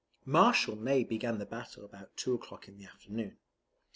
[0.25, 3.37] Marshal Ney began the battle about two o'clock in the afternoon.